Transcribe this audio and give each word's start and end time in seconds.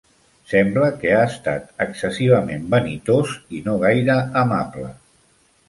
Sembla 0.53 0.87
que 1.03 1.11
ha 1.17 1.19
estat 1.33 1.67
excessivament 1.85 2.65
vanitós 2.73 3.37
i 3.61 3.65
no 3.69 3.79
gaire 3.87 4.19
amable. 4.45 4.91